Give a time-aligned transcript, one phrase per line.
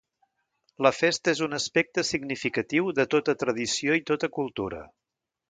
[0.85, 4.83] La festa és un aspecte significatiu de tota tradició i tota cultura.